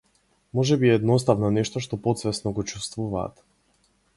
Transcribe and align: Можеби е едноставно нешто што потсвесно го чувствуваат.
Можеби 0.59 0.89
е 0.93 0.95
едноставно 0.99 1.51
нешто 1.57 1.83
што 1.87 1.99
потсвесно 2.07 2.55
го 2.61 2.67
чувствуваат. 2.73 3.45